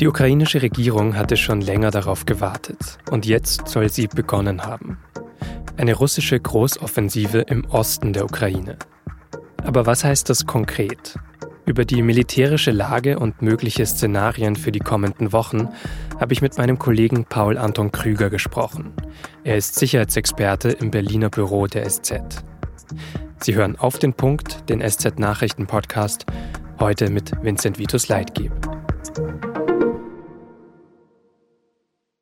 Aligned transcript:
Die 0.00 0.06
ukrainische 0.06 0.62
Regierung 0.62 1.16
hatte 1.16 1.36
schon 1.36 1.60
länger 1.60 1.90
darauf 1.90 2.24
gewartet 2.24 2.98
und 3.10 3.26
jetzt 3.26 3.66
soll 3.66 3.88
sie 3.88 4.06
begonnen 4.06 4.64
haben. 4.64 4.98
Eine 5.76 5.94
russische 5.94 6.38
Großoffensive 6.38 7.40
im 7.40 7.64
Osten 7.64 8.12
der 8.12 8.24
Ukraine. 8.24 8.76
Aber 9.64 9.86
was 9.86 10.04
heißt 10.04 10.30
das 10.30 10.46
konkret? 10.46 11.16
Über 11.66 11.84
die 11.84 12.02
militärische 12.02 12.70
Lage 12.70 13.18
und 13.18 13.42
mögliche 13.42 13.84
Szenarien 13.86 14.54
für 14.54 14.70
die 14.70 14.78
kommenden 14.78 15.32
Wochen 15.32 15.68
habe 16.20 16.32
ich 16.32 16.42
mit 16.42 16.56
meinem 16.58 16.78
Kollegen 16.78 17.24
Paul 17.24 17.58
Anton 17.58 17.90
Krüger 17.90 18.30
gesprochen. 18.30 18.92
Er 19.42 19.56
ist 19.56 19.74
Sicherheitsexperte 19.74 20.70
im 20.70 20.92
Berliner 20.92 21.28
Büro 21.28 21.66
der 21.66 21.88
SZ. 21.88 22.44
Sie 23.40 23.56
hören 23.56 23.76
auf 23.76 23.98
den 23.98 24.14
Punkt, 24.14 24.68
den 24.70 24.80
SZ 24.80 25.18
Nachrichten 25.18 25.66
Podcast, 25.66 26.24
heute 26.78 27.10
mit 27.10 27.32
Vincent 27.42 27.80
Vitus 27.80 28.08
Leitgeb. 28.08 28.52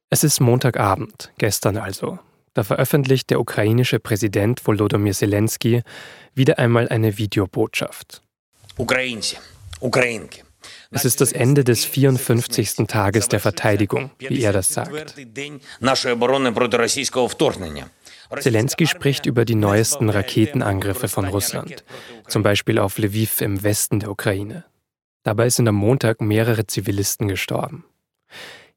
Es 0.09 0.23
ist 0.23 0.41
Montagabend, 0.41 1.33
gestern 1.39 1.77
also. 1.77 2.21
Da 2.55 2.63
veröffentlicht 2.63 3.29
der 3.31 3.41
ukrainische 3.41 3.99
Präsident 3.99 4.65
Volodymyr 4.65 5.13
Zelensky 5.13 5.83
wieder 6.35 6.61
einmal 6.61 6.89
eine 6.89 7.19
Videobotschaft. 7.19 8.23
Es 10.91 11.05
ist 11.05 11.21
das 11.21 11.33
Ende 11.33 11.65
des 11.65 11.85
54. 11.85 12.87
Tages 12.87 13.29
der 13.29 13.41
Verteidigung, 13.41 14.11
wie 14.19 14.43
er 14.43 14.53
das 14.53 14.69
sagt. 14.69 15.17
Zelensky 18.41 18.87
spricht 18.87 19.27
über 19.27 19.45
die 19.45 19.55
neuesten 19.55 20.09
Raketenangriffe 20.09 21.09
von 21.09 21.27
Russland, 21.27 21.85
zum 22.29 22.43
Beispiel 22.45 22.79
auf 22.79 22.99
Lviv 22.99 23.41
im 23.41 23.63
Westen 23.65 24.01
der 24.01 24.11
Ukraine. 24.11 24.65
Dabei 25.25 25.51
sind 25.51 25.67
am 25.67 25.75
Montag 25.75 26.21
mehrere 26.21 26.67
Zivilisten 26.67 27.27
gestorben. 27.27 27.85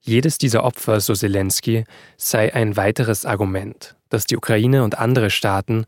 Jedes 0.02 0.38
dieser 0.38 0.64
Opfer, 0.64 1.02
so 1.02 1.14
Zelensky, 1.14 1.84
sei 2.18 2.54
ein 2.54 2.78
weiteres 2.78 3.26
Argument, 3.26 3.96
dass 4.10 4.26
die 4.26 4.38
Ukraine 4.38 4.84
und 4.84 4.98
andere 4.98 5.30
Staaten 5.30 5.86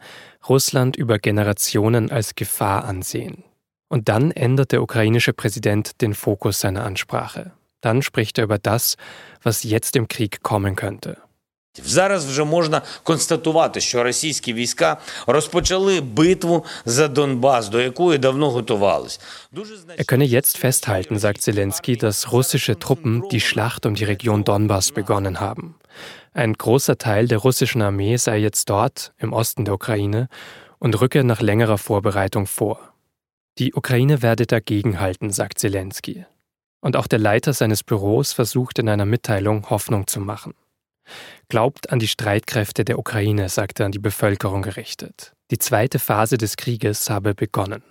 Russland 0.48 0.96
über 0.96 1.18
Generationen 1.18 2.12
als 2.12 2.36
Gefahr 2.36 2.86
ansehen. 2.86 3.44
Und 3.88 4.10
dann 4.10 4.32
ändert 4.32 4.72
der 4.72 4.82
ukrainische 4.82 5.34
Präsident 5.34 6.02
den 6.02 6.14
Fokus 6.14 6.60
seiner 6.60 6.86
Ansprache. 6.86 7.52
Dann 7.82 8.02
spricht 8.02 8.38
er 8.38 8.46
über 8.46 8.58
das, 8.58 8.96
was 9.42 9.64
jetzt 9.64 9.96
im 9.96 10.08
Krieg 10.08 10.44
kommen 10.44 10.76
könnte. 10.76 11.18
Зараз 11.85 12.27
вже 12.27 12.45
можна 12.45 12.83
констатувати, 13.03 13.81
що 13.81 14.03
російські 14.03 14.53
війська 14.53 14.97
розпочали 15.27 16.01
битву 16.01 16.65
за 16.85 17.09
Донбас, 17.09 17.69
до 17.69 17.81
якої 17.81 18.19
давно 18.19 18.51
готувались. 18.51 19.21
Er 19.99 20.05
könne 20.05 20.27
jetzt 20.27 20.59
festhalten, 20.59 21.19
sagt 21.19 21.41
Zelensky, 21.43 21.97
dass 21.97 22.33
russische 22.33 22.79
Truppen 22.79 23.23
die 23.33 23.41
Schlacht 23.41 23.87
um 23.87 23.95
die 23.95 24.07
Region 24.07 24.45
Donbass 24.45 24.91
begonnen 24.91 25.37
haben. 25.41 25.75
Ein 26.35 26.53
großer 26.53 26.97
Teil 26.99 27.29
der 27.29 27.39
russischen 27.39 27.83
Armee 27.83 28.17
sei 28.19 28.39
jetzt 28.39 28.69
dort, 28.69 29.13
im 29.19 29.33
Osten 29.33 29.65
der 29.65 29.75
Ukraine, 29.75 30.29
und 30.79 31.01
rücke 31.01 31.25
nach 31.25 31.41
längerer 31.41 31.79
Vorbereitung 31.79 32.47
vor. 32.47 32.79
Die 33.59 33.73
Ukraine 33.73 34.21
werde 34.21 34.45
dagegenhalten, 34.47 35.31
sagt 35.31 35.59
Zelensky. 35.59 36.27
Und 36.81 36.95
auch 36.95 37.07
der 37.07 37.19
Leiter 37.19 37.53
seines 37.55 37.83
Büros 37.83 38.35
versucht 38.35 38.79
in 38.79 38.89
einer 38.89 39.07
Mitteilung 39.07 39.71
Hoffnung 39.71 40.07
zu 40.07 40.21
machen. 40.21 40.53
Glaubt 41.50 41.92
an 41.92 42.00
die 42.00 42.08
Streitkräfte 42.08 42.86
der 42.86 43.00
Ukraine, 43.00 43.50
sagt 43.50 43.80
er 43.80 43.86
an 43.88 43.92
die 43.92 44.00
Bevölkerung 44.00 44.62
gerichtet. 44.62 45.34
Die 45.52 45.58
zweite 45.58 46.00
Phase 46.00 46.38
des 46.38 46.58
Krieges 46.58 47.10
habe 47.10 47.36
begonnen. 47.36 47.84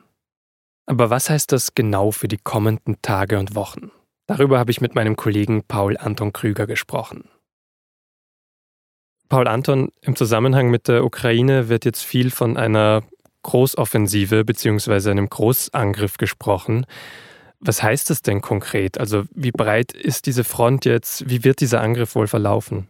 Aber 0.87 1.11
was 1.11 1.31
heißt 1.31 1.53
das 1.53 1.75
genau 1.75 2.11
für 2.11 2.29
die 2.29 2.39
kommenden 2.39 3.01
Tage 3.03 3.39
und 3.39 3.55
Wochen? 3.55 3.91
Darüber 4.27 4.59
habe 4.59 4.71
ich 4.71 4.81
mit 4.81 4.95
meinem 4.95 5.17
Kollegen 5.17 5.63
Paul 5.65 5.97
Anton 5.97 6.33
Krüger 6.33 6.67
gesprochen. 6.67 7.29
Paul 9.29 9.47
Anton, 9.47 9.93
im 10.03 10.17
Zusammenhang 10.17 10.71
mit 10.71 10.89
der 10.89 11.05
Ukraine 11.05 11.69
wird 11.69 11.85
jetzt 11.85 12.03
viel 12.03 12.31
von 12.33 12.57
einer 12.57 13.03
Großoffensive 13.43 14.45
bzw. 14.45 15.11
einem 15.11 15.29
Großangriff 15.29 16.17
gesprochen. 16.19 16.87
Was 17.61 17.83
heißt 17.83 18.11
das 18.11 18.23
denn 18.23 18.41
konkret? 18.41 18.99
Also 18.99 19.25
wie 19.33 19.53
breit 19.53 19.93
ist 19.93 20.27
diese 20.27 20.45
Front 20.45 20.85
jetzt? 20.85 21.29
Wie 21.31 21.45
wird 21.45 21.61
dieser 21.61 21.81
Angriff 21.81 22.15
wohl 22.15 22.27
verlaufen? 22.27 22.89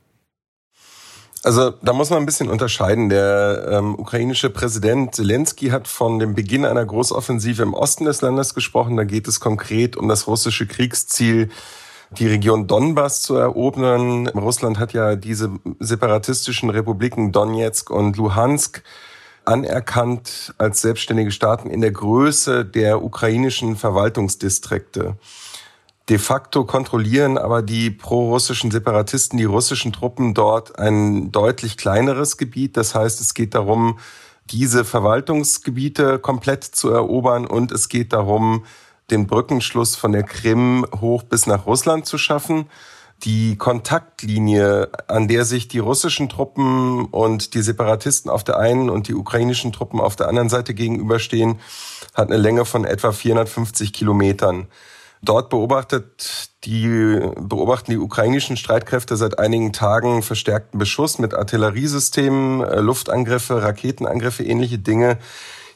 Also 1.43 1.71
da 1.71 1.95
muss 1.95 2.11
man 2.11 2.19
ein 2.19 2.27
bisschen 2.27 2.51
unterscheiden. 2.51 3.09
Der 3.09 3.69
ähm, 3.71 3.99
ukrainische 3.99 4.51
Präsident 4.51 5.15
Zelensky 5.15 5.69
hat 5.69 5.89
von 5.89 6.19
dem 6.19 6.35
Beginn 6.35 6.67
einer 6.67 6.85
Großoffensive 6.85 7.63
im 7.63 7.73
Osten 7.73 8.05
des 8.05 8.21
Landes 8.21 8.55
gesprochen. 8.55 8.97
Da 8.97 9.05
geht 9.05 9.27
es 9.27 9.41
konkret 9.41 9.97
um 9.97 10.07
das 10.07 10.27
russische 10.27 10.67
Kriegsziel, 10.67 11.49
die 12.11 12.27
Region 12.27 12.67
Donbass 12.67 13.23
zu 13.23 13.37
erobern. 13.37 14.29
Russland 14.29 14.79
hat 14.79 14.93
ja 14.93 15.17
diese 15.17 15.51
separatistischen 15.79 16.69
Republiken 16.69 17.33
Donetsk 17.33 17.89
und 17.89 18.19
Luhansk 18.19 18.83
anerkannt 19.47 20.55
als 20.59 20.83
selbstständige 20.83 21.31
Staaten 21.31 21.71
in 21.71 21.81
der 21.81 21.93
Größe 21.93 22.67
der 22.67 23.03
ukrainischen 23.03 23.77
Verwaltungsdistrikte. 23.77 25.17
De 26.11 26.19
facto 26.19 26.65
kontrollieren 26.65 27.39
aber 27.39 27.63
die 27.63 27.89
prorussischen 27.89 28.73
Separatisten, 28.73 29.39
die 29.39 29.45
russischen 29.45 29.93
Truppen 29.93 30.35
dort 30.35 30.77
ein 30.77 31.31
deutlich 31.31 31.77
kleineres 31.77 32.37
Gebiet. 32.37 32.77
Das 32.77 32.97
heißt, 32.97 33.21
es 33.21 33.33
geht 33.33 33.55
darum, 33.55 34.01
diese 34.51 34.85
Verwaltungsgebiete 34.85 36.19
komplett 36.19 36.65
zu 36.65 36.91
erobern 36.91 37.47
und 37.47 37.71
es 37.71 37.89
geht 37.89 38.13
darum, 38.13 38.65
den 39.13 39.29
Brückenschluss 39.29 39.95
von 39.95 40.11
der 40.11 40.25
Krim 40.25 40.85
hoch 41.01 41.23
bis 41.23 41.47
nach 41.47 41.67
Russland 41.67 42.07
zu 42.07 42.19
schaffen. 42.19 42.69
Die 43.23 43.57
Kontaktlinie, 43.57 44.91
an 45.07 45.29
der 45.29 45.45
sich 45.45 45.69
die 45.69 45.79
russischen 45.79 46.29
Truppen 46.29 47.05
und 47.05 47.55
die 47.55 47.63
Separatisten 47.63 48.33
auf 48.33 48.43
der 48.43 48.59
einen 48.59 48.91
und 48.91 49.07
die 49.07 49.15
ukrainischen 49.15 49.71
Truppen 49.71 50.01
auf 50.01 50.17
der 50.17 50.27
anderen 50.27 50.49
Seite 50.49 50.75
gegenüberstehen, 50.75 51.61
hat 52.15 52.33
eine 52.33 52.39
Länge 52.39 52.65
von 52.65 52.85
etwa 52.85 53.13
450 53.13 53.93
Kilometern. 53.93 54.67
Dort 55.23 55.51
beobachtet 55.51 56.51
die, 56.65 57.21
beobachten 57.39 57.91
die 57.91 57.99
ukrainischen 57.99 58.57
Streitkräfte 58.57 59.17
seit 59.17 59.39
einigen 59.39 59.73
Tagen 59.73 60.23
verstärkten 60.23 60.79
Beschuss 60.79 61.19
mit 61.19 61.35
Artilleriesystemen, 61.35 62.63
äh, 62.63 62.81
Luftangriffe, 62.81 63.63
Raketenangriffe, 63.63 64.45
ähnliche 64.45 64.79
Dinge, 64.79 65.19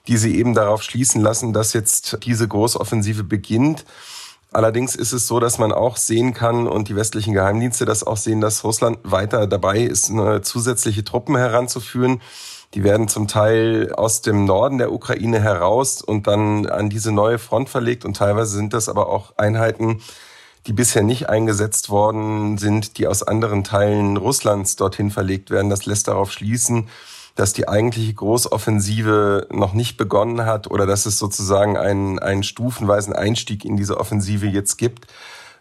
die 0.07 0.17
sie 0.17 0.37
eben 0.39 0.55
darauf 0.55 0.83
schließen 0.83 1.21
lassen, 1.21 1.53
dass 1.53 1.75
jetzt 1.75 2.19
diese 2.25 2.49
Großoffensive 2.49 3.25
beginnt. 3.25 3.85
Allerdings 4.51 4.95
ist 4.95 5.13
es 5.13 5.27
so, 5.27 5.41
dass 5.41 5.59
man 5.59 5.73
auch 5.73 5.97
sehen 5.97 6.33
kann 6.33 6.67
und 6.67 6.89
die 6.89 6.97
westlichen 6.97 7.35
Geheimdienste 7.35 7.85
das 7.85 8.05
auch 8.05 8.17
sehen, 8.17 8.41
dass 8.41 8.65
Russland 8.65 8.99
weiter 9.03 9.47
dabei 9.47 9.81
ist, 9.81 10.13
zusätzliche 10.43 11.03
Truppen 11.03 11.37
heranzuführen. 11.37 12.21
Die 12.75 12.83
werden 12.83 13.07
zum 13.07 13.29
Teil 13.29 13.93
aus 13.93 14.21
dem 14.21 14.45
Norden 14.47 14.79
der 14.79 14.93
Ukraine 14.93 15.41
heraus 15.41 16.03
und 16.03 16.27
dann 16.27 16.67
an 16.67 16.91
diese 16.91 17.13
neue 17.13 17.39
Front 17.39 17.69
verlegt. 17.69 18.05
Und 18.05 18.17
teilweise 18.17 18.57
sind 18.57 18.75
das 18.75 18.89
aber 18.89 19.09
auch 19.09 19.33
Einheiten, 19.37 20.01
die 20.67 20.73
bisher 20.73 21.05
nicht 21.05 21.29
eingesetzt 21.29 21.89
worden 21.89 22.59
sind, 22.59 22.99
die 22.99 23.07
aus 23.07 23.23
anderen 23.23 23.63
Teilen 23.63 24.17
Russlands 24.17 24.75
dorthin 24.75 25.13
verlegt 25.13 25.51
werden. 25.51 25.71
Das 25.71 25.87
lässt 25.87 26.09
darauf 26.09 26.33
schließen, 26.33 26.89
dass 27.37 27.53
die 27.53 27.69
eigentliche 27.69 28.15
Großoffensive 28.15 29.49
noch 29.53 29.73
nicht 29.73 29.97
begonnen 29.97 30.45
hat 30.45 30.69
oder 30.69 30.87
dass 30.87 31.07
es 31.07 31.19
sozusagen 31.19 31.77
einen, 31.77 32.19
einen 32.19 32.43
stufenweisen 32.43 33.13
Einstieg 33.13 33.65
in 33.65 33.77
diese 33.77 33.99
Offensive 33.99 34.47
jetzt 34.47 34.79
gibt 34.79 35.07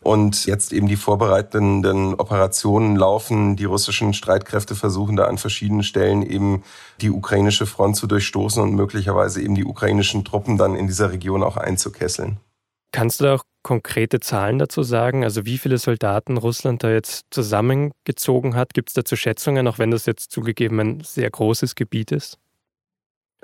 und 0.04 0.46
jetzt 0.46 0.74
eben 0.74 0.88
die 0.88 0.96
vorbereitenden 0.96 2.14
Operationen 2.16 2.96
laufen. 2.96 3.56
Die 3.56 3.66
russischen 3.66 4.14
Streitkräfte 4.14 4.76
versuchen 4.76 5.16
da 5.16 5.26
an 5.26 5.38
verschiedenen 5.38 5.84
Stellen 5.84 6.22
eben 6.22 6.64
die 7.02 7.10
ukrainische 7.10 7.66
Front 7.66 7.96
zu 7.96 8.08
durchstoßen 8.08 8.62
und 8.62 8.74
möglicherweise 8.74 9.42
eben 9.42 9.56
die 9.56 9.66
ukrainischen 9.66 10.26
Truppen 10.26 10.58
dann 10.58 10.76
in 10.76 10.88
dieser 10.88 11.12
Region 11.12 11.44
auch 11.44 11.58
einzukesseln. 11.58 12.38
Kannst 12.92 13.20
du 13.20 13.26
da 13.26 13.36
auch 13.36 13.44
konkrete 13.64 14.20
Zahlen 14.20 14.60
dazu 14.60 14.84
sagen? 14.84 15.24
Also 15.24 15.46
wie 15.46 15.58
viele 15.58 15.78
Soldaten 15.78 16.38
Russland 16.38 16.84
da 16.84 16.92
jetzt 16.92 17.26
zusammengezogen 17.32 18.56
hat? 18.56 18.74
Gibt 18.74 18.90
es 18.90 18.94
dazu 18.94 19.16
Schätzungen, 19.16 19.68
auch 19.68 19.80
wenn 19.80 19.90
das 19.90 20.06
jetzt 20.06 20.32
zugegeben 20.32 20.80
ein 20.80 21.02
sehr 21.02 21.30
großes 21.30 21.76
Gebiet 21.76 22.12
ist? 22.12 22.38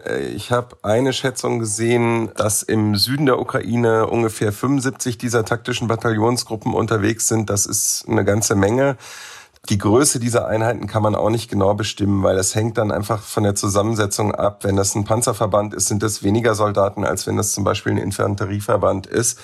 Äh, 0.05 0.27
ich 0.29 0.51
habe 0.51 0.77
eine 0.83 1.13
Schätzung 1.13 1.59
gesehen, 1.59 2.31
dass 2.35 2.63
im 2.63 2.95
Süden 2.95 3.25
der 3.25 3.39
Ukraine 3.39 4.07
ungefähr 4.07 4.51
75 4.51 5.17
dieser 5.17 5.45
taktischen 5.45 5.87
Bataillonsgruppen 5.87 6.73
unterwegs 6.73 7.27
sind. 7.27 7.49
Das 7.49 7.65
ist 7.65 8.05
eine 8.07 8.25
ganze 8.25 8.55
Menge. 8.55 8.97
Die 9.67 9.77
Größe 9.77 10.19
dieser 10.19 10.47
Einheiten 10.47 10.87
kann 10.87 11.03
man 11.03 11.15
auch 11.15 11.29
nicht 11.29 11.49
genau 11.49 11.73
bestimmen, 11.73 12.23
weil 12.23 12.37
es 12.37 12.55
hängt 12.55 12.77
dann 12.77 12.91
einfach 12.91 13.21
von 13.21 13.43
der 13.43 13.55
Zusammensetzung 13.55 14.33
ab. 14.33 14.63
Wenn 14.63 14.77
das 14.77 14.95
ein 14.95 15.03
Panzerverband 15.03 15.73
ist, 15.73 15.87
sind 15.87 16.01
es 16.01 16.23
weniger 16.23 16.55
Soldaten, 16.55 17.03
als 17.03 17.27
wenn 17.27 17.35
das 17.35 17.51
zum 17.51 17.65
Beispiel 17.65 17.91
ein 17.91 17.97
Infanterieverband 17.97 19.05
ist. 19.05 19.39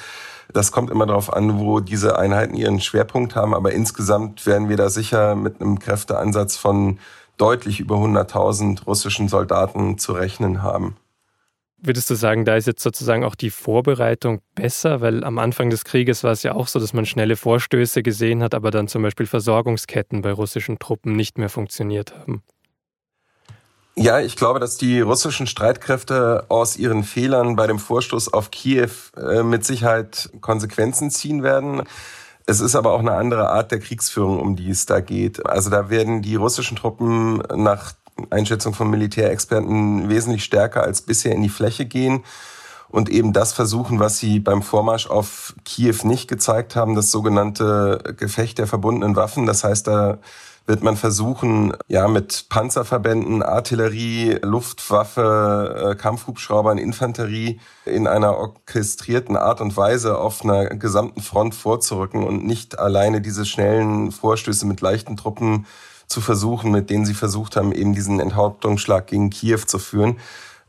Das 0.54 0.72
kommt 0.72 0.90
immer 0.90 1.06
darauf 1.06 1.34
an, 1.34 1.60
wo 1.60 1.80
diese 1.80 2.18
Einheiten 2.18 2.56
ihren 2.56 2.80
Schwerpunkt 2.80 3.36
haben. 3.36 3.54
Aber 3.54 3.74
insgesamt 3.74 4.46
werden 4.46 4.70
wir 4.70 4.78
da 4.78 4.90
sicher 4.90 5.36
mit 5.36 5.60
einem 5.60 5.80
Kräfteansatz 5.80 6.56
von 6.56 7.00
deutlich 7.38 7.80
über 7.80 7.96
100.000 7.96 8.86
russischen 8.86 9.28
Soldaten 9.28 9.98
zu 9.98 10.14
rechnen 10.14 10.62
haben. 10.62 10.96
Würdest 11.78 12.10
du 12.10 12.16
sagen, 12.16 12.46
da 12.46 12.56
ist 12.56 12.68
jetzt 12.68 12.82
sozusagen 12.82 13.24
auch 13.24 13.36
die 13.36 13.50
Vorbereitung 13.50 14.42
besser? 14.56 15.02
Weil 15.02 15.24
am 15.24 15.38
Anfang 15.38 15.70
des 15.70 15.84
Krieges 15.84 16.24
war 16.24 16.32
es 16.32 16.42
ja 16.42 16.54
auch 16.54 16.68
so, 16.68 16.80
dass 16.80 16.94
man 16.94 17.06
schnelle 17.06 17.36
Vorstöße 17.36 18.02
gesehen 18.02 18.42
hat, 18.42 18.56
aber 18.56 18.72
dann 18.72 18.88
zum 18.88 19.04
Beispiel 19.04 19.26
Versorgungsketten 19.28 20.22
bei 20.22 20.32
russischen 20.32 20.80
Truppen 20.80 21.14
nicht 21.14 21.38
mehr 21.38 21.50
funktioniert 21.50 22.16
haben. 22.18 22.42
Ja, 23.98 24.20
ich 24.20 24.36
glaube, 24.36 24.60
dass 24.60 24.78
die 24.78 25.00
russischen 25.00 25.48
Streitkräfte 25.48 26.46
aus 26.50 26.76
ihren 26.76 27.04
Fehlern 27.04 27.56
bei 27.56 27.66
dem 27.66 27.80
Vorstoß 27.80 28.34
auf 28.34 28.52
Kiew 28.52 28.90
äh, 29.16 29.42
mit 29.42 29.64
Sicherheit 29.64 30.30
Konsequenzen 30.42 31.12
ziehen 31.12 31.44
werden. 31.44 31.84
Es 32.48 32.60
ist 32.60 32.76
aber 32.76 32.92
auch 32.92 33.00
eine 33.00 33.14
andere 33.14 33.50
Art 33.50 33.72
der 33.72 33.80
Kriegsführung, 33.80 34.40
um 34.40 34.56
die 34.56 34.70
es 34.70 34.86
da 34.86 35.00
geht. 35.00 35.46
Also 35.46 35.70
da 35.70 35.90
werden 35.90 36.22
die 36.22 36.36
russischen 36.36 36.78
Truppen 36.78 37.38
nach 37.56 37.94
Einschätzung 38.30 38.74
von 38.74 38.90
Militärexperten 38.90 40.10
wesentlich 40.10 40.44
stärker 40.44 40.84
als 40.84 41.02
bisher 41.02 41.34
in 41.34 41.42
die 41.42 41.50
Fläche 41.50 41.86
gehen 41.86 42.24
und 42.88 43.10
eben 43.10 43.34
das 43.34 43.52
versuchen, 43.52 44.00
was 44.00 44.20
sie 44.20 44.40
beim 44.40 44.62
Vormarsch 44.62 45.08
auf 45.08 45.54
Kiew 45.66 45.96
nicht 46.04 46.28
gezeigt 46.28 46.76
haben, 46.76 46.96
das 46.96 47.12
sogenannte 47.12 48.16
Gefecht 48.18 48.58
der 48.58 48.68
verbundenen 48.68 49.16
Waffen. 49.16 49.46
Das 49.46 49.64
heißt, 49.64 49.88
da 49.88 50.20
wird 50.68 50.84
man 50.84 50.98
versuchen, 50.98 51.74
ja, 51.88 52.08
mit 52.08 52.48
Panzerverbänden, 52.50 53.44
Artillerie, 53.44 54.40
Luftwaffe, 54.42 55.92
äh, 55.92 55.96
Kampfhubschraubern, 55.96 56.78
Infanterie 56.78 57.60
in 57.86 58.08
einer 58.08 58.36
orchestrierten 58.38 59.38
Art 59.38 59.62
und 59.62 59.78
Weise 59.78 60.18
auf 60.18 60.44
einer 60.44 60.66
gesamten 60.70 61.22
Front 61.22 61.54
vorzurücken 61.54 62.24
und 62.24 62.46
nicht 62.46 62.80
alleine 62.80 63.22
diese 63.22 63.46
schnellen 63.46 64.12
Vorstöße 64.12 64.66
mit 64.66 64.82
leichten 64.82 65.18
Truppen 65.18 65.68
zu 66.08 66.20
versuchen, 66.22 66.72
mit 66.72 66.90
denen 66.90 67.06
sie 67.06 67.14
versucht 67.14 67.56
haben, 67.56 67.72
eben 67.72 67.94
diesen 67.94 68.20
Enthauptungsschlag 68.20 69.08
gegen 69.08 69.30
Kiew 69.30 69.60
zu 69.66 69.78
führen. 69.78 70.18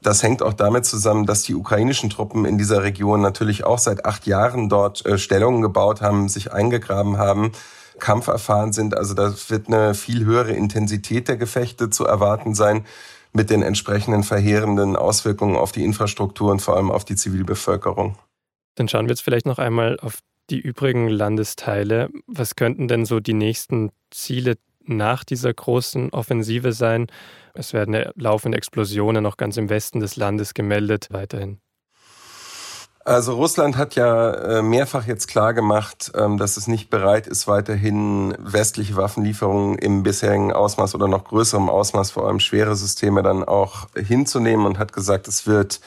Das 0.02 0.22
hängt 0.22 0.42
auch 0.42 0.52
damit 0.52 0.84
zusammen, 0.84 1.26
dass 1.26 1.42
die 1.42 1.54
ukrainischen 1.54 2.10
Truppen 2.10 2.44
in 2.44 2.58
dieser 2.58 2.82
Region 2.82 3.22
natürlich 3.22 3.64
auch 3.64 3.78
seit 3.78 4.04
acht 4.04 4.26
Jahren 4.26 4.68
dort 4.68 5.04
äh, 5.06 5.18
Stellungen 5.18 5.62
gebaut 5.62 6.02
haben, 6.02 6.28
sich 6.28 6.52
eingegraben 6.52 7.16
haben, 7.16 7.52
kampferfahren 7.98 8.72
sind. 8.72 8.96
Also 8.96 9.14
da 9.14 9.34
wird 9.48 9.68
eine 9.68 9.94
viel 9.94 10.24
höhere 10.24 10.52
Intensität 10.52 11.28
der 11.28 11.36
Gefechte 11.36 11.90
zu 11.90 12.04
erwarten 12.04 12.54
sein 12.54 12.84
mit 13.32 13.50
den 13.50 13.62
entsprechenden 13.62 14.22
verheerenden 14.22 14.96
Auswirkungen 14.96 15.56
auf 15.56 15.72
die 15.72 15.84
Infrastruktur 15.84 16.50
und 16.50 16.62
vor 16.62 16.76
allem 16.76 16.90
auf 16.90 17.04
die 17.04 17.16
Zivilbevölkerung. 17.16 18.16
Dann 18.76 18.88
schauen 18.88 19.06
wir 19.06 19.10
jetzt 19.10 19.22
vielleicht 19.22 19.46
noch 19.46 19.58
einmal 19.58 19.98
auf 20.00 20.18
die 20.48 20.60
übrigen 20.60 21.08
Landesteile. 21.08 22.08
Was 22.26 22.56
könnten 22.56 22.88
denn 22.88 23.04
so 23.04 23.20
die 23.20 23.34
nächsten 23.34 23.90
Ziele 24.10 24.56
nach 24.88 25.24
dieser 25.24 25.52
großen 25.52 26.10
Offensive 26.10 26.72
sein. 26.72 27.06
Es 27.54 27.72
werden 27.72 28.10
laufende 28.14 28.58
Explosionen 28.58 29.22
noch 29.22 29.36
ganz 29.36 29.56
im 29.56 29.68
Westen 29.68 30.00
des 30.00 30.16
Landes 30.16 30.54
gemeldet, 30.54 31.08
weiterhin. 31.10 31.58
Also 33.06 33.36
Russland 33.36 33.76
hat 33.76 33.94
ja 33.94 34.32
äh, 34.32 34.62
mehrfach 34.62 35.06
jetzt 35.06 35.28
klar 35.28 35.54
gemacht, 35.54 36.10
ähm, 36.16 36.38
dass 36.38 36.56
es 36.56 36.66
nicht 36.66 36.90
bereit 36.90 37.28
ist, 37.28 37.46
weiterhin 37.46 38.34
westliche 38.40 38.96
Waffenlieferungen 38.96 39.78
im 39.78 40.02
bisherigen 40.02 40.52
Ausmaß 40.52 40.96
oder 40.96 41.06
noch 41.06 41.22
größerem 41.22 41.68
Ausmaß, 41.68 42.10
vor 42.10 42.26
allem 42.26 42.40
schwere 42.40 42.74
Systeme, 42.74 43.22
dann 43.22 43.44
auch 43.44 43.86
hinzunehmen 43.94 44.66
und 44.66 44.80
hat 44.80 44.92
gesagt, 44.92 45.28
es 45.28 45.46
wird 45.46 45.80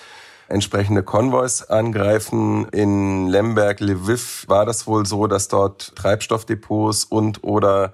entsprechende 0.48 1.04
Konvois 1.04 1.66
angreifen. 1.68 2.70
In 2.70 3.28
Lemberg, 3.28 3.82
Lviv 3.82 4.46
war 4.48 4.66
das 4.66 4.88
wohl 4.88 5.06
so, 5.06 5.28
dass 5.28 5.50
dort 5.50 5.94
Treibstoffdepots 5.98 7.04
und 7.04 7.44
oder 7.44 7.92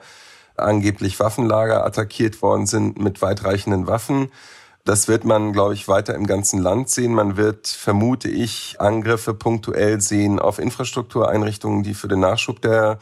angeblich 0.56 1.20
Waffenlager 1.20 1.84
attackiert 1.84 2.44
worden 2.44 2.68
sind 2.68 3.00
mit 3.00 3.24
weitreichenden 3.24 3.88
Waffen. 3.88 4.30
Das 4.86 5.08
wird 5.08 5.26
man, 5.26 5.52
glaube 5.52 5.74
ich, 5.74 5.88
weiter 5.88 6.14
im 6.14 6.28
ganzen 6.28 6.60
Land 6.60 6.92
sehen. 6.92 7.16
Man 7.16 7.38
wird, 7.38 7.68
vermute 7.68 8.30
ich, 8.30 8.76
Angriffe 8.80 9.34
punktuell 9.34 10.00
sehen 10.00 10.38
auf 10.38 10.60
Infrastruktureinrichtungen, 10.60 11.82
die 11.82 11.96
für 11.96 12.08
den 12.08 12.20
Nachschub 12.20 12.62
der 12.62 13.00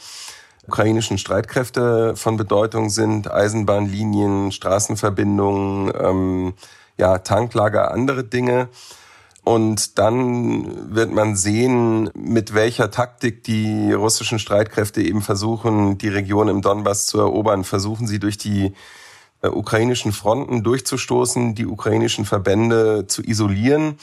ukrainischen 0.65 1.17
Streitkräfte 1.17 2.15
von 2.15 2.37
Bedeutung 2.37 2.89
sind. 2.89 3.29
Eisenbahnlinien, 3.29 4.53
Straßenverbindungen, 4.53 5.93
ähm, 5.99 6.53
ja, 6.97 7.17
Tanklager, 7.17 7.91
andere 7.91 8.23
Dinge. 8.23 8.69
Und 9.43 9.99
dann 9.99 10.95
wird 10.95 11.11
man 11.11 11.35
sehen, 11.35 12.09
mit 12.13 12.53
welcher 12.53 12.91
Taktik 12.91 13.43
die 13.43 13.91
russischen 13.91 14.39
Streitkräfte 14.39 15.01
eben 15.01 15.21
versuchen, 15.21 15.97
die 15.97 16.07
Region 16.07 16.47
im 16.47 16.61
Donbass 16.61 17.07
zu 17.07 17.19
erobern. 17.19 17.65
Versuchen 17.65 18.07
sie 18.07 18.19
durch 18.19 18.37
die 18.37 18.73
äh, 19.43 19.49
ukrainischen 19.49 20.11
Fronten 20.11 20.63
durchzustoßen, 20.63 21.53
die 21.53 21.67
ukrainischen 21.67 22.25
Verbände 22.25 23.05
zu 23.07 23.21
isolieren 23.21 23.97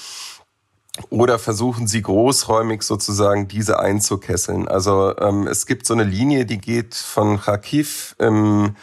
oder 1.09 1.39
versuchen 1.39 1.87
sie 1.87 2.03
großräumig 2.03 2.83
sozusagen 2.83 3.49
diese 3.49 3.81
einzukesseln. 3.81 4.69
Also 4.69 5.17
ähm, 5.19 5.47
es 5.47 5.67
gibt 5.67 5.87
so 5.87 5.95
eine 5.95 6.05
Linie, 6.05 6.45
die 6.45 6.59
geht 6.59 6.95
von 6.95 7.41
Kharkiv 7.41 8.15
im 8.19 8.77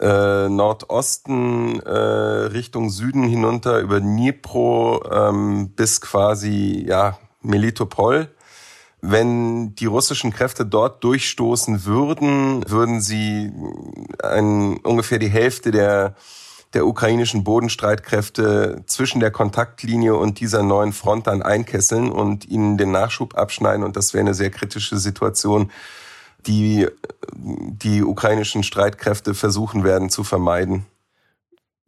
äh, 0.00 0.48
Nordosten 0.48 1.80
äh, 1.80 1.90
Richtung 1.90 2.90
Süden 2.90 3.22
hinunter 3.22 3.78
über 3.78 4.00
Dnipro 4.00 5.02
ähm, 5.10 5.70
bis 5.70 6.00
quasi 6.00 6.84
ja 6.86 7.18
Melitopol. 7.42 8.28
Wenn 9.10 9.74
die 9.74 9.86
russischen 9.86 10.32
Kräfte 10.32 10.66
dort 10.66 11.04
durchstoßen 11.04 11.84
würden, 11.84 12.68
würden 12.68 13.00
sie 13.00 13.52
ein, 14.22 14.78
ungefähr 14.78 15.18
die 15.18 15.28
Hälfte 15.28 15.70
der 15.70 16.14
der 16.74 16.84
ukrainischen 16.86 17.42
Bodenstreitkräfte 17.42 18.82
zwischen 18.86 19.20
der 19.20 19.30
Kontaktlinie 19.30 20.14
und 20.14 20.40
dieser 20.40 20.62
neuen 20.62 20.92
Front 20.92 21.26
dann 21.26 21.40
einkesseln 21.40 22.10
und 22.10 22.44
ihnen 22.46 22.76
den 22.76 22.90
Nachschub 22.90 23.34
abschneiden. 23.34 23.82
Und 23.82 23.96
das 23.96 24.12
wäre 24.12 24.22
eine 24.22 24.34
sehr 24.34 24.50
kritische 24.50 24.98
Situation 24.98 25.70
die 26.46 26.86
die 27.32 28.02
ukrainischen 28.02 28.62
Streitkräfte 28.62 29.34
versuchen 29.34 29.84
werden 29.84 30.10
zu 30.10 30.24
vermeiden. 30.24 30.86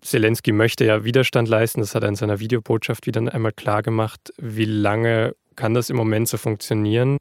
Zelensky 0.01 0.53
möchte 0.53 0.85
ja 0.85 1.05
Widerstand 1.05 1.49
leisten, 1.49 1.81
das 1.81 1.95
hat 1.95 2.03
er 2.03 2.09
in 2.09 2.17
seiner 2.17 2.39
Videobotschaft 2.39 3.07
wieder 3.07 3.21
einmal 3.33 3.53
klar 3.53 3.83
gemacht. 3.83 4.33
Wie 4.37 4.65
lange 4.65 5.35
kann 5.59 5.75
das 5.75 5.91
im 5.91 5.97
Moment 5.97 6.29
so 6.29 6.39
funktionieren? 6.39 7.19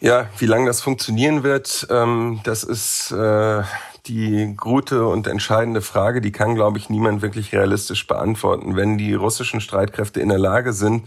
Ja, 0.00 0.30
wie 0.38 0.46
lange 0.46 0.66
das 0.66 0.80
funktionieren 0.80 1.42
wird, 1.42 1.86
ähm, 1.90 2.40
das 2.44 2.62
ist 2.62 3.10
äh, 3.10 3.62
die 4.06 4.54
gute 4.56 5.06
und 5.06 5.26
entscheidende 5.26 5.82
Frage. 5.82 6.22
Die 6.22 6.32
kann, 6.32 6.54
glaube 6.54 6.78
ich, 6.78 6.88
niemand 6.88 7.20
wirklich 7.20 7.52
realistisch 7.52 8.06
beantworten. 8.06 8.76
Wenn 8.76 8.96
die 8.96 9.12
russischen 9.12 9.60
Streitkräfte 9.60 10.20
in 10.20 10.30
der 10.30 10.38
Lage 10.38 10.72
sind, 10.72 11.06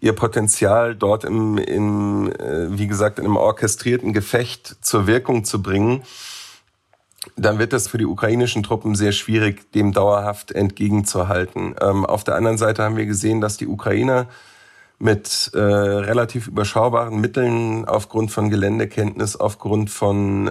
ihr 0.00 0.14
Potenzial 0.14 0.94
dort 0.94 1.24
im, 1.24 1.58
im 1.58 2.32
äh, 2.32 2.78
wie 2.78 2.86
gesagt, 2.86 3.18
in 3.18 3.26
einem 3.26 3.36
orchestrierten 3.36 4.14
Gefecht 4.14 4.76
zur 4.80 5.06
Wirkung 5.06 5.44
zu 5.44 5.60
bringen, 5.60 6.04
dann 7.36 7.58
wird 7.58 7.72
es 7.72 7.88
für 7.88 7.98
die 7.98 8.06
ukrainischen 8.06 8.62
Truppen 8.62 8.94
sehr 8.94 9.12
schwierig, 9.12 9.72
dem 9.72 9.92
dauerhaft 9.92 10.52
entgegenzuhalten. 10.52 11.74
Ähm, 11.80 12.06
auf 12.06 12.24
der 12.24 12.36
anderen 12.36 12.56
Seite 12.56 12.84
haben 12.84 12.96
wir 12.96 13.06
gesehen, 13.06 13.40
dass 13.40 13.56
die 13.56 13.66
Ukrainer 13.66 14.28
mit 14.98 15.50
äh, 15.54 15.58
relativ 15.58 16.48
überschaubaren 16.48 17.20
Mitteln 17.20 17.84
aufgrund 17.84 18.30
von 18.30 18.50
Geländekenntnis, 18.50 19.36
aufgrund 19.36 19.90
von 19.90 20.50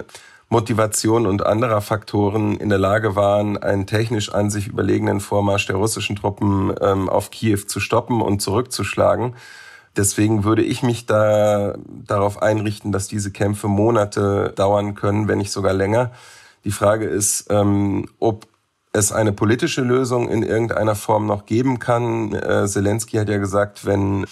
Motivation 0.50 1.26
und 1.26 1.46
anderer 1.46 1.82
Faktoren 1.82 2.58
in 2.58 2.70
der 2.70 2.78
Lage 2.78 3.16
waren, 3.16 3.58
einen 3.58 3.88
technisch 3.88 4.32
an 4.32 4.52
sich 4.52 4.68
überlegenen 4.68 5.20
Vormarsch 5.20 5.66
der 5.66 5.78
russischen 5.78 6.16
Truppen 6.16 6.74
ähm, 6.82 7.10
auf 7.10 7.32
Kiew 7.32 7.62
zu 7.66 7.80
stoppen 7.80 8.22
und 8.22 8.42
zurückzuschlagen. 8.42 9.36
Deswegen 9.98 10.44
würde 10.44 10.62
ich 10.62 10.84
mich 10.84 11.06
da 11.06 11.76
darauf 11.88 12.42
einrichten, 12.42 12.92
dass 12.92 13.08
diese 13.08 13.32
Kämpfe 13.32 13.68
Monate 13.68 14.54
dauern 14.56 14.94
können, 14.94 15.28
wenn 15.28 15.40
nicht 15.40 15.52
sogar 15.52 15.74
länger. 15.74 16.12
Die 16.66 16.72
Frage 16.72 17.06
ist, 17.06 17.48
ähm, 17.50 18.08
ob 18.20 18.48
es 18.96 19.12
eine 19.12 19.34
politische 19.34 19.82
Lösung 19.82 20.30
in 20.30 20.42
irgendeiner 20.42 20.96
Form 20.96 21.26
noch 21.26 21.46
geben 21.46 21.80
kann. 21.80 22.34
Äh, 22.34 22.66
Zelensky 22.68 23.18
hat 23.18 23.30
ja 23.30 23.38
gesagt, 23.38 23.86
wenn 23.86 24.26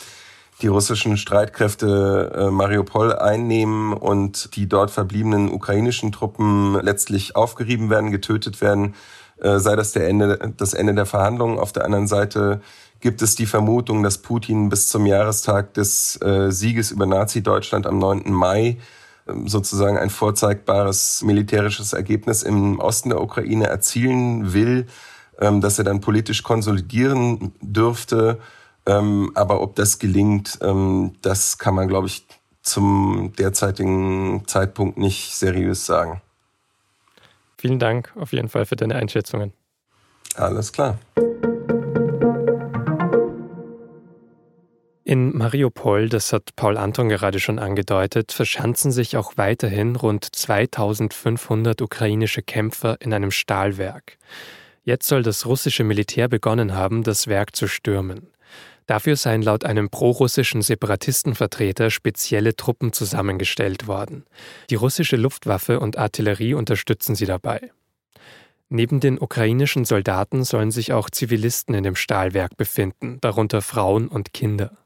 die 0.61 0.67
russischen 0.67 1.17
Streitkräfte 1.17 2.31
äh, 2.33 2.51
Mariupol 2.51 3.13
einnehmen 3.13 3.93
und 3.93 4.55
die 4.55 4.69
dort 4.69 4.91
verbliebenen 4.91 5.51
ukrainischen 5.51 6.11
Truppen 6.11 6.79
letztlich 6.81 7.35
aufgerieben 7.35 7.89
werden, 7.89 8.11
getötet 8.11 8.61
werden, 8.61 8.95
äh, 9.41 9.59
sei 9.59 9.75
das 9.75 9.91
der 9.91 10.07
Ende, 10.07 10.53
das 10.55 10.73
Ende 10.73 10.93
der 10.93 11.05
Verhandlungen. 11.05 11.59
Auf 11.59 11.73
der 11.73 11.83
anderen 11.83 12.07
Seite 12.07 12.61
gibt 13.01 13.21
es 13.21 13.35
die 13.35 13.45
Vermutung, 13.45 14.01
dass 14.01 14.19
Putin 14.19 14.69
bis 14.69 14.87
zum 14.87 15.05
Jahrestag 15.05 15.73
des 15.73 16.21
äh, 16.21 16.51
Sieges 16.51 16.91
über 16.91 17.05
Nazi-Deutschland 17.05 17.85
am 17.85 17.97
9. 17.97 18.31
Mai 18.31 18.77
sozusagen 19.45 19.97
ein 19.97 20.09
vorzeigbares 20.09 21.21
militärisches 21.23 21.93
Ergebnis 21.93 22.43
im 22.43 22.79
Osten 22.79 23.09
der 23.09 23.21
Ukraine 23.21 23.67
erzielen 23.67 24.53
will, 24.53 24.87
ähm, 25.39 25.61
dass 25.61 25.77
er 25.77 25.85
dann 25.85 26.01
politisch 26.01 26.43
konsolidieren 26.43 27.53
dürfte 27.61 28.39
ähm, 28.85 29.31
aber 29.33 29.61
ob 29.61 29.75
das 29.75 29.99
gelingt, 29.99 30.59
ähm, 30.61 31.15
das 31.21 31.57
kann 31.57 31.75
man, 31.75 31.87
glaube 31.87 32.07
ich, 32.07 32.25
zum 32.61 33.33
derzeitigen 33.37 34.43
Zeitpunkt 34.47 34.97
nicht 34.97 35.35
seriös 35.35 35.85
sagen. 35.85 36.21
Vielen 37.57 37.79
Dank 37.79 38.11
auf 38.15 38.33
jeden 38.33 38.49
Fall 38.49 38.65
für 38.65 38.75
deine 38.75 38.95
Einschätzungen. 38.95 39.53
Alles 40.35 40.71
klar. 40.71 40.97
In 45.13 45.37
Mariupol, 45.37 46.09
das 46.09 46.33
hat 46.33 46.55
Paul 46.55 46.75
Anton 46.75 47.07
gerade 47.07 47.39
schon 47.39 47.59
angedeutet, 47.59 48.31
verschanzen 48.31 48.91
sich 48.91 49.15
auch 49.15 49.33
weiterhin 49.35 49.95
rund 49.95 50.25
2500 50.35 51.83
ukrainische 51.83 52.41
Kämpfer 52.41 52.99
in 52.99 53.13
einem 53.13 53.29
Stahlwerk. 53.29 54.17
Jetzt 54.83 55.07
soll 55.07 55.21
das 55.21 55.45
russische 55.45 55.83
Militär 55.83 56.29
begonnen 56.29 56.73
haben, 56.73 57.03
das 57.03 57.27
Werk 57.27 57.55
zu 57.55 57.67
stürmen. 57.67 58.31
Dafür 58.87 59.15
seien 59.15 59.43
laut 59.43 59.65
einem 59.65 59.91
prorussischen 59.91 60.63
Separatistenvertreter 60.63 61.91
spezielle 61.91 62.55
Truppen 62.55 62.91
zusammengestellt 62.91 63.85
worden. 63.85 64.25
Die 64.71 64.75
russische 64.75 65.17
Luftwaffe 65.17 65.79
und 65.79 65.95
Artillerie 65.95 66.55
unterstützen 66.55 67.13
sie 67.13 67.27
dabei. 67.27 67.69
Neben 68.67 68.99
den 68.99 69.19
ukrainischen 69.19 69.85
Soldaten 69.85 70.43
sollen 70.43 70.71
sich 70.71 70.91
auch 70.91 71.11
Zivilisten 71.11 71.75
in 71.75 71.83
dem 71.83 71.95
Stahlwerk 71.95 72.57
befinden, 72.57 73.19
darunter 73.21 73.61
Frauen 73.61 74.07
und 74.07 74.33
Kinder. 74.33 74.79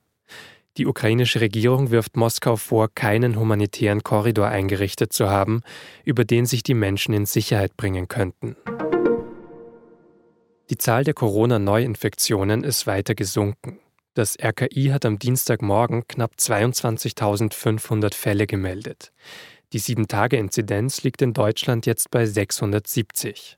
Die 0.77 0.85
ukrainische 0.85 1.41
Regierung 1.41 1.89
wirft 1.89 2.15
Moskau 2.17 2.55
vor, 2.55 2.89
keinen 2.93 3.39
humanitären 3.39 4.03
Korridor 4.03 4.47
eingerichtet 4.47 5.11
zu 5.11 5.27
haben, 5.29 5.61
über 6.03 6.23
den 6.23 6.45
sich 6.45 6.61
die 6.61 6.75
Menschen 6.75 7.15
in 7.15 7.25
Sicherheit 7.25 7.75
bringen 7.75 8.07
könnten. 8.07 8.55
Die 10.69 10.77
Zahl 10.77 11.03
der 11.03 11.15
Corona-Neuinfektionen 11.15 12.63
ist 12.63 12.85
weiter 12.85 13.15
gesunken. 13.15 13.79
Das 14.13 14.37
RKI 14.39 14.89
hat 14.89 15.05
am 15.05 15.17
Dienstagmorgen 15.17 16.07
knapp 16.07 16.33
22.500 16.37 18.13
Fälle 18.13 18.45
gemeldet. 18.45 19.11
Die 19.73 19.79
7-Tage-Inzidenz 19.79 21.03
liegt 21.03 21.21
in 21.21 21.33
Deutschland 21.33 21.85
jetzt 21.85 22.11
bei 22.11 22.25
670. 22.25 23.57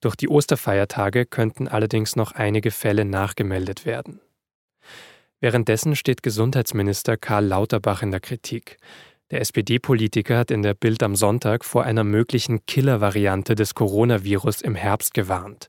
Durch 0.00 0.16
die 0.16 0.28
Osterfeiertage 0.28 1.26
könnten 1.26 1.68
allerdings 1.68 2.16
noch 2.16 2.32
einige 2.32 2.70
Fälle 2.70 3.04
nachgemeldet 3.04 3.84
werden. 3.84 4.20
Währenddessen 5.40 5.94
steht 5.94 6.22
Gesundheitsminister 6.22 7.16
Karl 7.16 7.46
Lauterbach 7.46 8.02
in 8.02 8.10
der 8.10 8.20
Kritik. 8.20 8.76
Der 9.30 9.40
SPD-Politiker 9.40 10.38
hat 10.38 10.50
in 10.50 10.62
der 10.62 10.74
Bild 10.74 11.02
am 11.02 11.14
Sonntag 11.14 11.64
vor 11.64 11.84
einer 11.84 12.02
möglichen 12.02 12.64
Killer-Variante 12.66 13.54
des 13.54 13.74
Coronavirus 13.74 14.62
im 14.62 14.74
Herbst 14.74 15.14
gewarnt. 15.14 15.68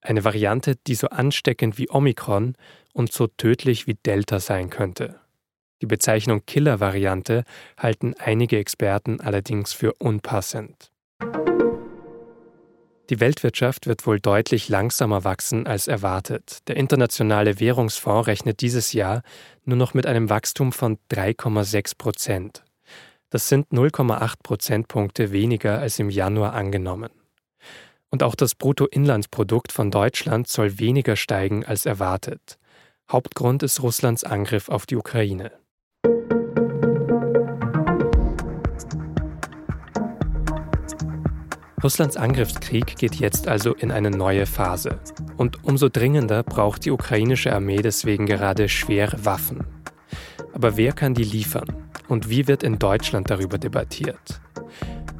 Eine 0.00 0.24
Variante, 0.24 0.76
die 0.86 0.94
so 0.94 1.08
ansteckend 1.08 1.76
wie 1.76 1.90
Omikron 1.90 2.54
und 2.92 3.12
so 3.12 3.26
tödlich 3.26 3.86
wie 3.86 3.94
Delta 3.94 4.38
sein 4.38 4.70
könnte. 4.70 5.18
Die 5.82 5.86
Bezeichnung 5.86 6.44
Killer-Variante 6.46 7.44
halten 7.78 8.14
einige 8.18 8.58
Experten 8.58 9.20
allerdings 9.20 9.72
für 9.72 9.94
unpassend. 9.94 10.92
Die 13.10 13.18
Weltwirtschaft 13.18 13.88
wird 13.88 14.06
wohl 14.06 14.20
deutlich 14.20 14.68
langsamer 14.68 15.24
wachsen 15.24 15.66
als 15.66 15.88
erwartet. 15.88 16.60
Der 16.68 16.76
Internationale 16.76 17.58
Währungsfonds 17.58 18.28
rechnet 18.28 18.60
dieses 18.60 18.92
Jahr 18.92 19.22
nur 19.64 19.76
noch 19.76 19.94
mit 19.94 20.06
einem 20.06 20.30
Wachstum 20.30 20.70
von 20.70 20.96
3,6 21.10 21.98
Prozent. 21.98 22.64
Das 23.28 23.48
sind 23.48 23.66
0,8 23.72 24.34
Prozentpunkte 24.44 25.32
weniger 25.32 25.80
als 25.80 25.98
im 25.98 26.08
Januar 26.08 26.52
angenommen. 26.52 27.10
Und 28.10 28.22
auch 28.22 28.36
das 28.36 28.54
Bruttoinlandsprodukt 28.54 29.72
von 29.72 29.90
Deutschland 29.90 30.46
soll 30.46 30.78
weniger 30.78 31.16
steigen 31.16 31.64
als 31.64 31.86
erwartet. 31.86 32.58
Hauptgrund 33.10 33.64
ist 33.64 33.82
Russlands 33.82 34.22
Angriff 34.22 34.68
auf 34.68 34.86
die 34.86 34.96
Ukraine. 34.96 35.50
Russlands 41.82 42.18
Angriffskrieg 42.18 42.96
geht 42.96 43.14
jetzt 43.14 43.48
also 43.48 43.74
in 43.74 43.90
eine 43.90 44.10
neue 44.10 44.44
Phase. 44.44 45.00
Und 45.38 45.64
umso 45.64 45.88
dringender 45.88 46.42
braucht 46.42 46.84
die 46.84 46.90
ukrainische 46.90 47.54
Armee 47.54 47.80
deswegen 47.80 48.26
gerade 48.26 48.68
schwere 48.68 49.24
Waffen. 49.24 49.64
Aber 50.52 50.76
wer 50.76 50.92
kann 50.92 51.14
die 51.14 51.24
liefern? 51.24 51.88
Und 52.08 52.28
wie 52.28 52.46
wird 52.48 52.62
in 52.62 52.78
Deutschland 52.78 53.30
darüber 53.30 53.56
debattiert? 53.56 54.40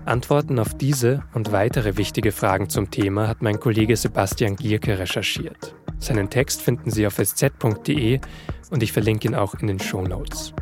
Antworten 0.05 0.59
auf 0.59 0.75
diese 0.76 1.23
und 1.33 1.52
weitere 1.52 1.97
wichtige 1.97 2.33
Fragen 2.33 2.69
zum 2.69 2.90
Thema 2.90 3.26
hat 3.29 3.43
mein 3.43 3.59
Kollege 3.59 3.97
Sebastian 3.97 4.57
Gierke 4.57 4.99
recherchiert. 4.99 5.75
Seinen 5.99 6.29
Text 6.29 6.61
finden 6.61 6.90
Sie 6.90 7.07
auf 7.07 7.19
sz.de 7.19 8.21
und 8.71 8.83
ich 8.83 8.93
verlinke 8.93 9.29
ihn 9.29 9.35
auch 9.35 9.55
in 9.55 9.67
den 9.67 9.79
Show 9.79 10.02
Notes. 10.02 10.52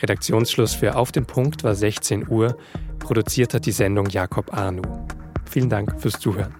Redaktionsschluss 0.00 0.74
für 0.74 0.96
Auf 0.96 1.12
den 1.12 1.26
Punkt 1.26 1.64
war 1.64 1.74
16 1.74 2.28
Uhr. 2.28 2.56
Produziert 3.02 3.52
hat 3.52 3.66
die 3.66 3.72
Sendung 3.72 4.06
Jakob 4.06 4.54
Arnu. 4.54 4.82
Vielen 5.44 5.68
Dank 5.68 6.00
fürs 6.00 6.18
Zuhören. 6.18 6.54